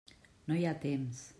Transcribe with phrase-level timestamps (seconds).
[0.51, 1.23] No hi ha temps.